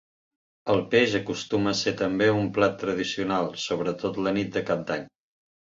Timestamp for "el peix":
0.75-1.13